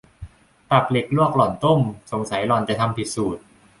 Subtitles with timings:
[0.71, 1.79] ตับเหล็กลวกหล่อนต้ม
[2.11, 3.41] สงสัยหล่อนจะทำผิดสูตร